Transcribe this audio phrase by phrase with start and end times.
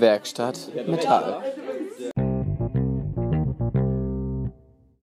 [0.00, 1.42] Werkstatt Metall.